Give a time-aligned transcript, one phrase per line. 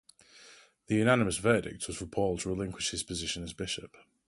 [0.87, 3.95] The unanimous verdict was for Paul to relinquish his position as bishop.